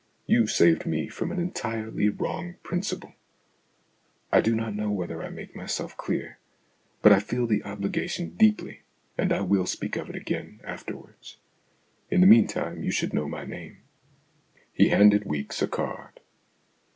You 0.25 0.47
saved 0.47 0.87
me 0.87 1.07
from 1.09 1.31
an 1.31 1.39
entirely 1.39 2.09
wrong 2.09 2.55
principle. 2.63 3.13
I 4.31 4.41
do 4.41 4.55
not 4.55 4.73
know 4.75 4.89
whether 4.89 5.21
I 5.21 5.29
make 5.29 5.55
myself 5.55 5.95
clear. 5.95 6.39
But 7.03 7.11
I 7.13 7.19
feel 7.19 7.45
the 7.45 7.63
obligation 7.63 8.29
deeply, 8.31 8.79
and 9.15 9.31
I 9.31 9.41
will 9.41 9.67
speak 9.67 9.97
of 9.97 10.09
it 10.09 10.15
again 10.15 10.59
afterwards. 10.63 11.37
In 12.09 12.19
the 12.19 12.25
meantime 12.25 12.81
you 12.81 12.89
should 12.89 13.13
know 13.13 13.29
my 13.29 13.45
name." 13.45 13.77
He 14.73 14.87
handed 14.89 15.25
Weeks 15.25 15.61
a 15.61 15.67
card. 15.67 16.19